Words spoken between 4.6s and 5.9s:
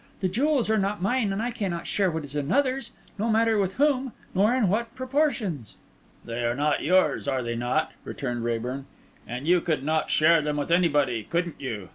what proportions."